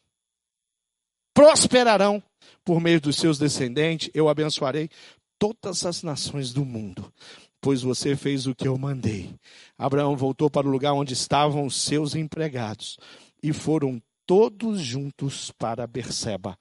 [1.34, 2.22] Prosperarão
[2.64, 4.10] por meio dos seus descendentes.
[4.14, 4.90] Eu abençoarei
[5.38, 7.12] todas as nações do mundo
[7.60, 9.36] pois você fez o que eu mandei.
[9.78, 12.98] Abraão voltou para o lugar onde estavam os seus empregados
[13.44, 16.58] e foram todos juntos para Berseba,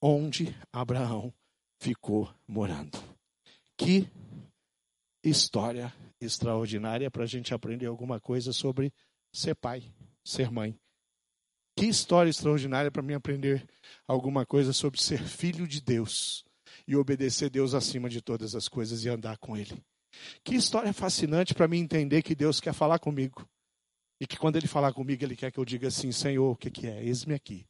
[0.00, 1.32] onde Abraão
[1.78, 2.98] ficou morando.
[3.76, 4.08] Que
[5.22, 8.92] história extraordinária para a gente aprender alguma coisa sobre
[9.32, 9.92] ser pai,
[10.24, 10.78] ser mãe.
[11.76, 13.64] Que história extraordinária para mim aprender
[14.06, 16.44] alguma coisa sobre ser filho de Deus
[16.86, 19.80] e obedecer Deus acima de todas as coisas e andar com Ele.
[20.42, 23.48] Que história fascinante para mim entender que Deus quer falar comigo.
[24.20, 26.70] E que quando Ele falar comigo, Ele quer que eu diga assim: Senhor, o que,
[26.70, 27.04] que é?
[27.04, 27.64] Eis-me aqui.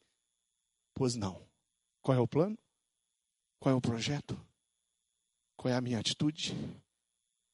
[0.95, 1.45] Pois não.
[2.01, 2.57] Qual é o plano?
[3.59, 4.39] Qual é o projeto?
[5.57, 6.55] Qual é a minha atitude?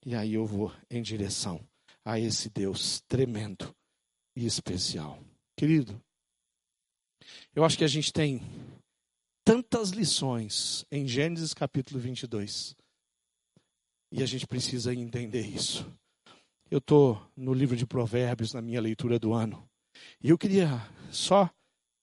[0.05, 1.59] E aí eu vou em direção
[2.03, 3.75] a esse Deus tremendo
[4.35, 5.19] e especial.
[5.57, 5.99] Querido,
[7.55, 8.41] eu acho que a gente tem
[9.43, 12.75] tantas lições em Gênesis capítulo 22
[14.11, 15.91] e a gente precisa entender isso.
[16.69, 19.67] Eu estou no livro de Provérbios, na minha leitura do ano,
[20.21, 20.67] e eu queria
[21.11, 21.49] só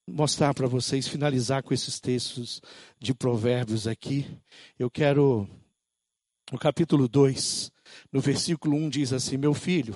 [0.08, 2.60] mostrar para vocês, finalizar com esses textos
[2.98, 4.26] de Provérbios aqui.
[4.78, 5.48] Eu quero,
[6.50, 7.70] no capítulo 2,
[8.12, 9.94] no versículo 1 diz assim: Meu filho,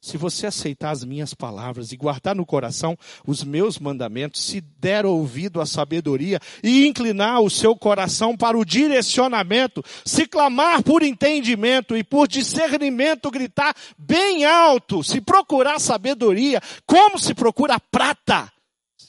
[0.00, 5.04] se você aceitar as minhas palavras e guardar no coração os meus mandamentos, se der
[5.04, 11.96] ouvido à sabedoria e inclinar o seu coração para o direcionamento, se clamar por entendimento
[11.96, 18.52] e por discernimento, gritar bem alto, se procurar sabedoria, como se procura prata.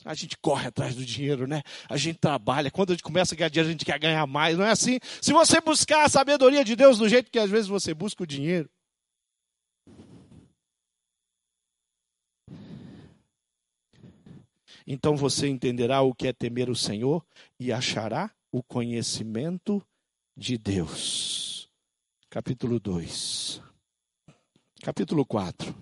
[0.06, 1.62] A gente corre atrás do dinheiro, né?
[1.89, 2.71] A gente trabalha.
[2.71, 4.58] Quando a gente começa a ganhar dinheiro, a gente quer ganhar mais.
[4.58, 4.99] Não é assim?
[5.21, 8.28] Se você buscar a sabedoria de Deus do jeito que às vezes você busca o
[8.28, 8.69] dinheiro,
[14.91, 17.23] Então você entenderá o que é temer o Senhor
[17.60, 19.86] e achará o conhecimento
[20.36, 21.69] de Deus.
[22.28, 23.62] Capítulo 2.
[24.82, 25.75] Capítulo 4.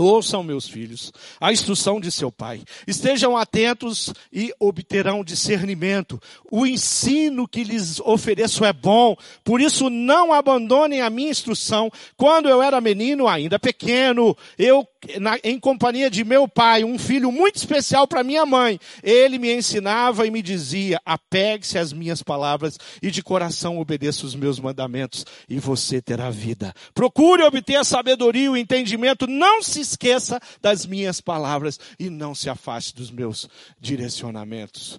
[0.00, 2.62] Ouçam, meus filhos, a instrução de seu pai.
[2.86, 6.22] Estejam atentos e obterão discernimento.
[6.52, 11.90] O ensino que lhes ofereço é bom, por isso não abandonem a minha instrução.
[12.16, 14.86] Quando eu era menino, ainda pequeno, eu
[15.20, 18.78] na, em companhia de meu pai, um filho muito especial para minha mãe.
[19.02, 24.34] Ele me ensinava e me dizia: apegue-se às minhas palavras e de coração obedeça os
[24.34, 26.74] meus mandamentos, e você terá vida.
[26.94, 29.26] Procure obter a sabedoria e o entendimento.
[29.26, 33.48] Não se esqueça das minhas palavras e não se afaste dos meus
[33.80, 34.98] direcionamentos.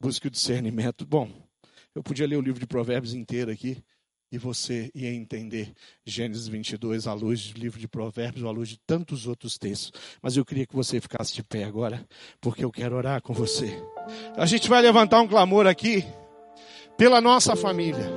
[0.00, 1.06] Busque o discernimento.
[1.06, 1.30] Bom,
[1.94, 3.82] eu podia ler o livro de Provérbios inteiro aqui
[4.34, 5.72] e você ia entender
[6.04, 9.92] Gênesis 22 à luz do livro de Provérbios, à luz de tantos outros textos.
[10.20, 12.04] Mas eu queria que você ficasse de pé agora,
[12.40, 13.80] porque eu quero orar com você.
[14.36, 16.04] A gente vai levantar um clamor aqui
[16.98, 18.10] pela nossa família.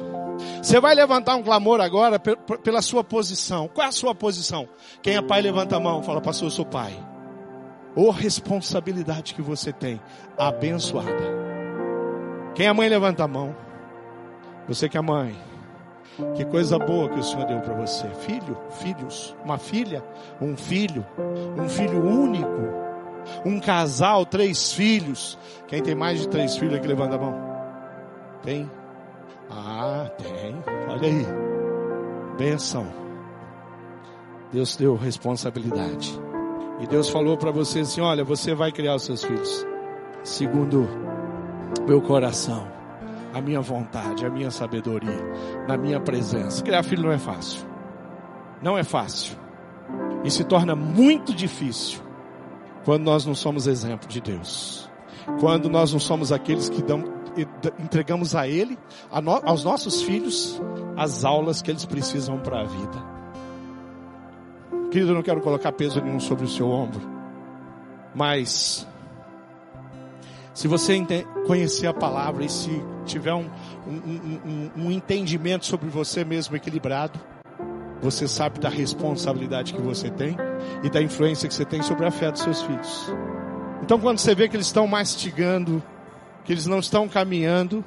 [0.59, 3.67] Você vai levantar um clamor agora pela sua posição.
[3.67, 4.67] Qual é a sua posição?
[5.03, 6.01] Quem é pai, levanta a mão.
[6.01, 6.97] Fala, pastor, eu sou pai.
[7.95, 10.01] Ou responsabilidade que você tem,
[10.35, 11.45] abençoada.
[12.55, 13.55] Quem é mãe, levanta a mão.
[14.67, 15.46] Você que é mãe.
[16.35, 18.07] Que coisa boa que o Senhor deu para você.
[18.09, 20.03] Filho, filhos, uma filha,
[20.41, 21.05] um filho,
[21.57, 22.61] um filho único,
[23.45, 25.37] um casal, três filhos.
[25.67, 27.35] Quem tem mais de três filhos aqui, levanta a mão.
[28.41, 28.69] Tem?
[29.49, 30.55] Ah, tem.
[30.89, 31.25] Olha aí.
[32.37, 32.87] Benção.
[34.51, 36.19] Deus deu responsabilidade.
[36.79, 39.65] E Deus falou para você assim: olha, você vai criar os seus filhos
[40.23, 40.87] segundo
[41.87, 42.76] meu coração
[43.33, 45.23] a minha vontade, a minha sabedoria,
[45.67, 46.63] na minha presença.
[46.63, 47.65] Criar filho não é fácil.
[48.61, 49.37] Não é fácil.
[50.23, 52.01] E se torna muito difícil
[52.83, 54.89] quando nós não somos exemplo de Deus.
[55.39, 57.03] Quando nós não somos aqueles que dão,
[57.79, 58.77] entregamos a Ele,
[59.11, 60.59] a no, aos nossos filhos,
[60.95, 63.17] as aulas que eles precisam para a vida.
[64.89, 67.01] Querido, eu não quero colocar peso nenhum sobre o seu ombro,
[68.15, 68.86] mas
[70.57, 71.05] se você
[71.45, 73.47] conhecer a palavra e se tiver um,
[73.87, 77.19] um, um, um entendimento sobre você mesmo equilibrado,
[78.01, 80.35] você sabe da responsabilidade que você tem
[80.81, 83.05] e da influência que você tem sobre a fé dos seus filhos.
[83.83, 85.79] Então, quando você vê que eles estão mastigando,
[86.43, 87.85] que eles não estão caminhando,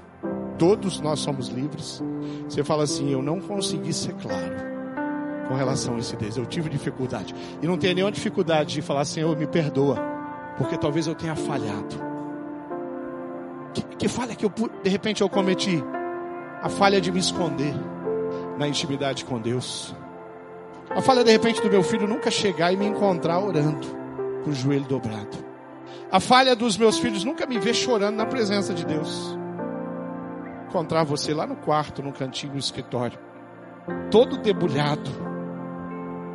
[0.56, 2.00] todos nós somos livres.
[2.48, 4.54] Você fala assim: Eu não consegui ser claro
[5.48, 7.34] com relação a esse Deus, eu tive dificuldade.
[7.60, 9.96] E não tem nenhuma dificuldade de falar, Senhor, me perdoa,
[10.56, 12.09] porque talvez eu tenha falhado.
[14.00, 15.84] Que, falha que eu, de repente eu cometi?
[16.62, 17.74] A falha de me esconder
[18.56, 19.94] na intimidade com Deus.
[20.88, 23.86] A falha de repente do meu filho nunca chegar e me encontrar orando,
[24.42, 25.44] com o joelho dobrado.
[26.10, 29.36] A falha dos meus filhos nunca me ver chorando na presença de Deus.
[30.66, 33.18] Encontrar você lá no quarto, no cantinho do escritório,
[34.10, 35.10] todo debulhado.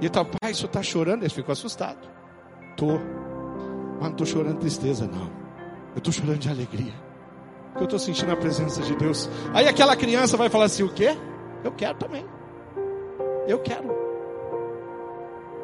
[0.01, 1.23] E tal, pai, isso está chorando?
[1.23, 2.07] Ele ficou assustado.
[2.77, 2.99] Tô.
[3.95, 5.31] Mas não estou chorando de tristeza, não.
[5.95, 7.04] Eu estou chorando de alegria
[7.75, 9.29] que eu estou sentindo a presença de Deus.
[9.53, 11.15] Aí aquela criança vai falar assim: o quê?
[11.63, 12.25] Eu quero também.
[13.47, 13.93] Eu quero.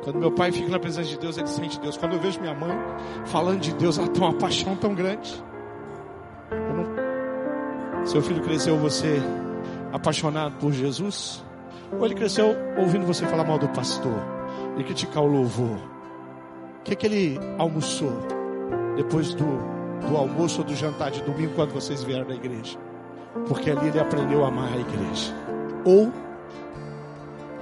[0.04, 1.96] Quando meu pai fica na presença de Deus, ele sente Deus.
[1.96, 2.76] Quando eu vejo minha mãe
[3.26, 5.44] falando de Deus, ela tem uma paixão tão grande.
[6.52, 8.06] Não...
[8.06, 9.22] Seu filho cresceu você
[9.94, 11.44] apaixonado por Jesus?
[11.92, 14.20] Ou ele cresceu ouvindo você falar mal do pastor
[14.78, 15.78] e criticar o louvor?
[16.80, 18.12] O que, que ele almoçou
[18.96, 19.46] depois do
[20.08, 22.78] do almoço ou do jantar de domingo quando vocês vieram na igreja.
[23.48, 25.34] Porque ali ele aprendeu a amar a igreja.
[25.86, 26.12] Ou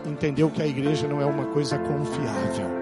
[0.06, 2.80] entendeu que a igreja não é uma coisa confiável.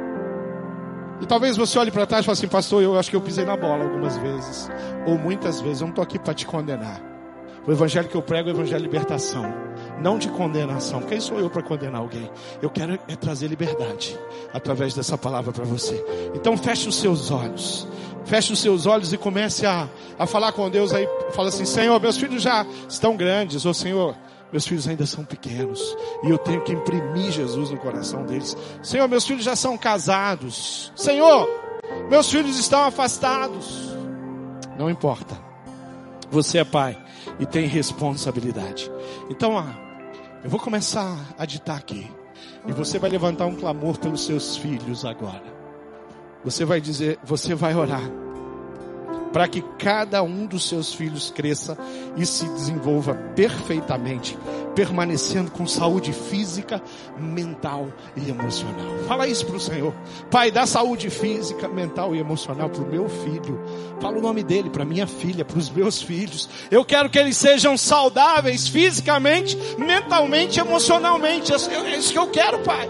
[1.19, 3.43] E talvez você olhe para trás e fale assim, pastor, eu acho que eu pisei
[3.43, 4.69] na bola algumas vezes,
[5.07, 7.01] ou muitas vezes, eu não estou aqui para te condenar.
[7.65, 9.43] O evangelho que eu prego é o evangelho de libertação,
[9.99, 11.01] não de condenação.
[11.01, 12.31] Quem sou eu para condenar alguém?
[12.61, 14.17] Eu quero é trazer liberdade
[14.53, 16.01] através dessa palavra para você.
[16.33, 17.85] Então feche os seus olhos.
[18.27, 19.87] Feche os seus olhos e comece a,
[20.19, 21.07] a falar com Deus aí.
[21.31, 23.65] Fala assim, Senhor, meus filhos já estão grandes.
[23.65, 24.15] Ou Senhor,
[24.51, 25.95] meus filhos ainda são pequenos.
[26.23, 28.55] E eu tenho que imprimir Jesus no coração deles.
[28.83, 30.91] Senhor, meus filhos já são casados.
[30.93, 31.47] Senhor,
[32.09, 33.95] meus filhos estão afastados.
[34.77, 35.37] Não importa.
[36.29, 37.01] Você é pai
[37.39, 38.91] e tem responsabilidade.
[39.29, 39.73] Então, ah,
[40.43, 42.11] eu vou começar a ditar aqui.
[42.67, 45.56] E você vai levantar um clamor pelos seus filhos agora.
[46.47, 48.09] Você vai dizer, você vai orar
[49.33, 51.77] para que cada um dos seus filhos cresça
[52.15, 54.37] e se desenvolva perfeitamente,
[54.73, 56.81] permanecendo com saúde física,
[57.19, 58.97] mental e emocional.
[59.09, 59.93] Fala isso para o Senhor.
[60.31, 63.61] Pai, dá saúde física, mental e emocional para o meu filho.
[63.99, 66.49] Fala o nome dele para minha filha, para os meus filhos.
[66.71, 71.51] Eu quero que eles sejam saudáveis fisicamente, mentalmente, emocionalmente.
[71.51, 72.89] É isso que eu quero, Pai.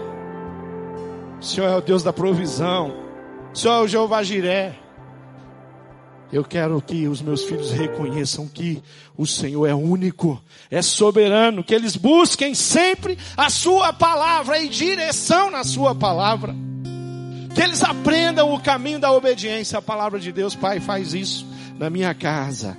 [1.40, 3.07] O Senhor é o Deus da provisão.
[3.54, 4.78] É o Jeová Jiré.
[6.30, 8.82] Eu quero que os meus filhos reconheçam que
[9.16, 15.50] o Senhor é único, é soberano, que eles busquem sempre a Sua palavra e direção
[15.50, 16.54] na Sua palavra.
[17.54, 20.54] Que eles aprendam o caminho da obediência à palavra de Deus.
[20.54, 21.46] Pai, faz isso
[21.78, 22.76] na minha casa.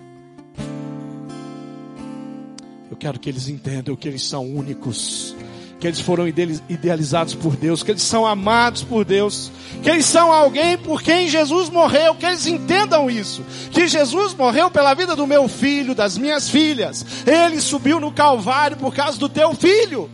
[2.90, 5.36] Eu quero que eles entendam que eles são únicos
[5.80, 9.50] que eles foram idealizados por Deus, que eles são amados por Deus,
[9.82, 14.70] que eles são alguém por quem Jesus morreu, que eles entendam isso, que Jesus morreu
[14.70, 19.30] pela vida do meu filho, das minhas filhas, ele subiu no Calvário por causa do
[19.30, 20.10] teu filho.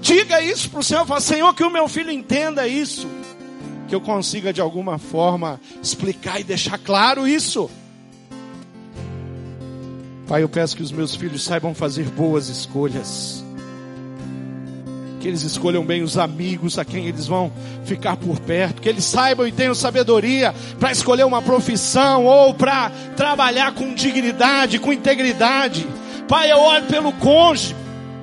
[0.00, 3.06] Diga isso para o Senhor, fala, Senhor, que o meu filho entenda isso,
[3.86, 7.70] que eu consiga de alguma forma explicar e deixar claro isso.
[10.26, 13.41] Pai, eu peço que os meus filhos saibam fazer boas escolhas
[15.22, 17.52] que eles escolham bem os amigos a quem eles vão
[17.84, 22.90] ficar por perto, que eles saibam e tenham sabedoria para escolher uma profissão ou para
[23.16, 25.86] trabalhar com dignidade, com integridade.
[26.26, 27.76] Pai, eu oro pelo cônjuge,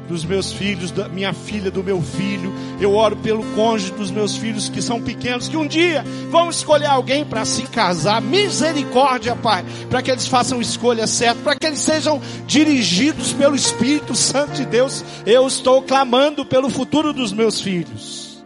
[0.09, 2.51] dos meus filhos, da minha filha, do meu filho.
[2.81, 6.87] Eu oro pelo cônjuge dos meus filhos que são pequenos, que um dia vão escolher
[6.87, 8.19] alguém para se casar.
[8.19, 14.15] Misericórdia, Pai, para que eles façam escolha certa, para que eles sejam dirigidos pelo Espírito
[14.15, 15.05] Santo de Deus.
[15.25, 18.43] Eu estou clamando pelo futuro dos meus filhos.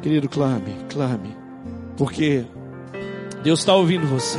[0.00, 1.36] Querido, clame, clame,
[1.96, 2.46] porque
[3.42, 4.38] Deus está ouvindo você.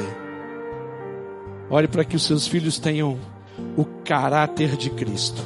[1.69, 3.19] Olhe para que os seus filhos tenham
[3.75, 5.43] o caráter de Cristo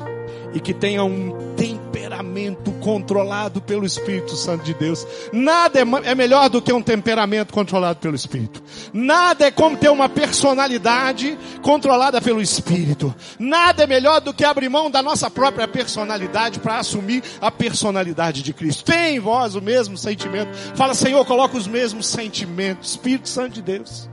[0.53, 5.07] e que tenha um temperamento controlado pelo Espírito Santo de Deus.
[5.33, 8.61] Nada é, é, melhor do que um temperamento controlado pelo Espírito.
[8.93, 13.15] Nada é como ter uma personalidade controlada pelo Espírito.
[13.39, 18.43] Nada é melhor do que abrir mão da nossa própria personalidade para assumir a personalidade
[18.43, 18.83] de Cristo.
[18.83, 20.55] Tem em vós o mesmo sentimento.
[20.75, 22.91] Fala, Senhor, coloca os mesmos sentimentos.
[22.91, 24.10] Espírito Santo de Deus.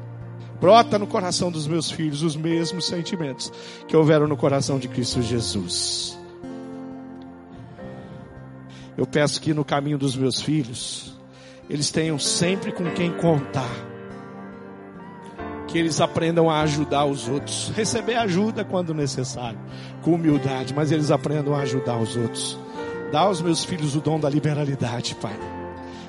[0.60, 3.52] Brota no coração dos meus filhos os mesmos sentimentos
[3.86, 6.18] que houveram no coração de Cristo Jesus.
[8.96, 11.16] Eu peço que no caminho dos meus filhos,
[11.70, 13.70] eles tenham sempre com quem contar.
[15.68, 17.70] Que eles aprendam a ajudar os outros.
[17.76, 19.58] Receber ajuda quando necessário,
[20.02, 22.58] com humildade, mas eles aprendam a ajudar os outros.
[23.12, 25.38] Dá aos meus filhos o dom da liberalidade, Pai.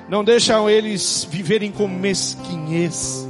[0.08, 3.29] Não deixam eles viverem com mesquinhez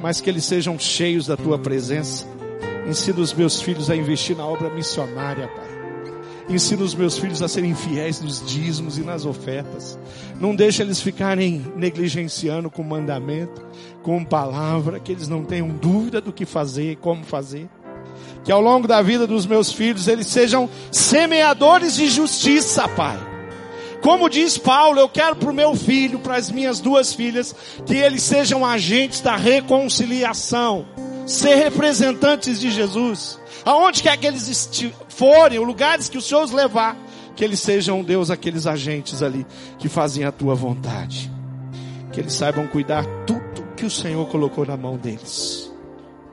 [0.00, 2.26] mas que eles sejam cheios da tua presença.
[2.88, 5.70] Ensina os meus filhos a investir na obra missionária, Pai.
[6.48, 9.96] Ensina os meus filhos a serem fiéis nos dízimos e nas ofertas.
[10.40, 13.64] Não deixe eles ficarem negligenciando com mandamento,
[14.02, 17.68] com palavra, que eles não tenham dúvida do que fazer e como fazer.
[18.42, 23.29] Que ao longo da vida dos meus filhos eles sejam semeadores de justiça, Pai
[24.02, 27.94] como diz Paulo, eu quero para o meu filho, para as minhas duas filhas, que
[27.94, 30.86] eles sejam agentes da reconciliação,
[31.26, 33.38] ser representantes de Jesus.
[33.64, 34.70] Aonde quer que eles
[35.08, 36.96] forem, os lugares que o Senhor os levar,
[37.36, 39.46] que eles sejam, Deus, aqueles agentes ali
[39.78, 41.30] que fazem a tua vontade.
[42.10, 45.70] Que eles saibam cuidar tudo que o Senhor colocou na mão deles,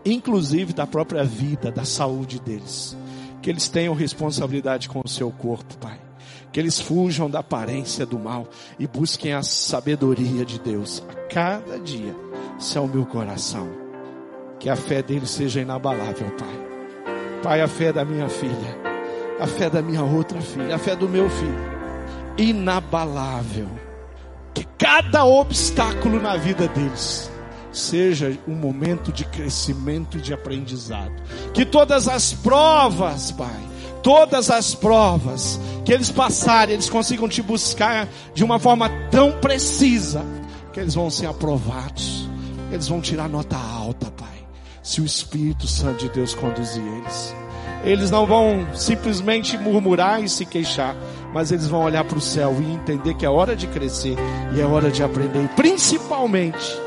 [0.05, 2.95] inclusive da própria vida, da saúde deles.
[3.41, 6.07] Que eles tenham responsabilidade com o seu corpo, Pai
[6.52, 8.48] que eles fujam da aparência do mal
[8.80, 12.16] e busquem a sabedoria de Deus a cada dia.
[12.60, 13.70] Esse é o meu coração.
[14.60, 16.68] Que a fé deles seja inabalável, Pai.
[17.43, 18.88] Pai, a fé da minha filha.
[19.39, 21.78] a fé da minha outra filha, a fé do meu filho.
[22.38, 23.70] Inabalável.
[24.54, 27.30] Que cada obstáculo na vida deles
[27.72, 31.14] seja um momento de crescimento e de aprendizado.
[31.54, 33.66] Que todas as provas, Pai,
[34.02, 40.24] todas as provas que eles passarem, eles consigam te buscar de uma forma tão precisa
[40.74, 42.28] que eles vão ser aprovados.
[42.72, 44.45] Eles vão tirar nota alta, Pai.
[44.84, 47.36] Se o Espírito Santo de Deus conduzir eles.
[47.84, 50.95] Eles não vão simplesmente murmurar e se queixar,
[51.34, 54.16] mas eles vão olhar para o céu e entender que é hora de crescer
[54.56, 55.45] e é hora de aprender.
[55.45, 56.78] E principalmente,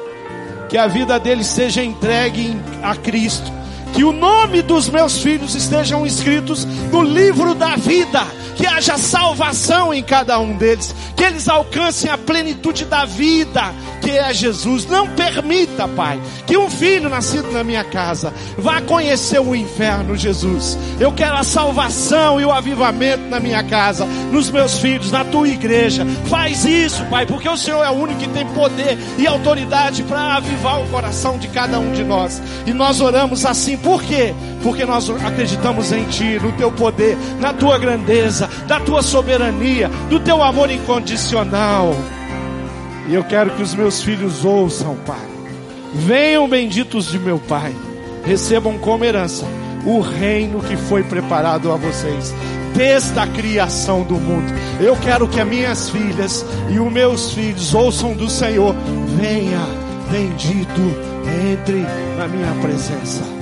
[0.69, 3.60] que a vida deles seja entregue a Cristo.
[3.95, 8.25] Que o nome dos meus filhos estejam escritos no livro vida
[8.61, 13.73] que haja salvação em cada um deles, que eles alcancem a plenitude da vida,
[14.03, 14.85] que é Jesus.
[14.87, 20.79] Não permita, Pai, que um filho nascido na minha casa vá conhecer o inferno, Jesus.
[20.99, 25.49] Eu quero a salvação e o avivamento na minha casa, nos meus filhos, na tua
[25.49, 26.05] igreja.
[26.29, 30.37] Faz isso, Pai, porque o Senhor é o único que tem poder e autoridade para
[30.37, 32.43] avivar o coração de cada um de nós.
[32.67, 34.35] E nós oramos assim, por quê?
[34.63, 40.19] Porque nós acreditamos em Ti, no Teu poder, na Tua grandeza, da tua soberania, do
[40.19, 41.95] teu amor incondicional.
[43.07, 45.29] E eu quero que os meus filhos ouçam, Pai.
[45.95, 47.73] Venham benditos de meu Pai,
[48.25, 49.47] recebam como herança
[49.87, 52.35] o reino que foi preparado a vocês
[52.75, 54.53] desde a criação do mundo.
[54.81, 58.75] Eu quero que as minhas filhas e os meus filhos ouçam do Senhor:
[59.17, 59.65] venha,
[60.11, 60.83] bendito,
[61.53, 61.87] entre
[62.19, 63.40] na minha presença.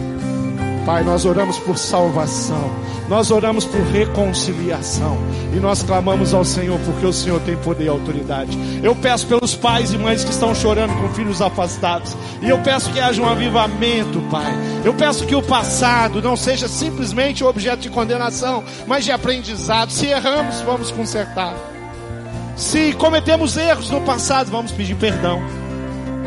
[0.88, 2.72] Pai, nós oramos por salvação,
[3.10, 5.18] nós oramos por reconciliação
[5.54, 8.58] e nós clamamos ao Senhor porque o Senhor tem poder e autoridade.
[8.82, 12.90] Eu peço pelos pais e mães que estão chorando com filhos afastados e eu peço
[12.90, 14.50] que haja um avivamento, Pai.
[14.82, 19.92] Eu peço que o passado não seja simplesmente objeto de condenação, mas de aprendizado.
[19.92, 21.52] Se erramos, vamos consertar.
[22.56, 25.38] Se cometemos erros no passado, vamos pedir perdão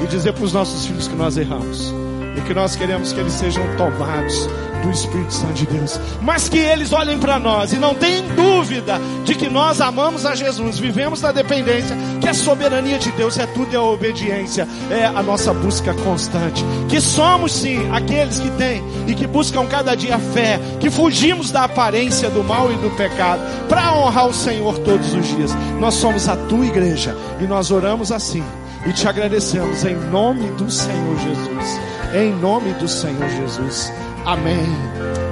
[0.04, 3.34] e dizer para os nossos filhos que nós erramos e que nós queremos que eles
[3.34, 4.50] sejam tomados
[4.82, 9.00] do Espírito Santo de Deus, mas que eles olhem para nós e não tenham dúvida
[9.24, 13.46] de que nós amamos a Jesus, vivemos na dependência, que a soberania de Deus é
[13.46, 18.84] tudo e a obediência é a nossa busca constante, que somos sim aqueles que têm
[19.08, 22.90] e que buscam cada dia a fé, que fugimos da aparência do mal e do
[22.92, 25.52] pecado para honrar o Senhor todos os dias.
[25.80, 28.44] Nós somos a tua igreja e nós oramos assim
[28.86, 31.91] e te agradecemos em nome do Senhor Jesus.
[32.14, 33.92] Em nome do Senhor Jesus.
[34.26, 34.66] Amém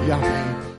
[0.06, 0.69] e amém.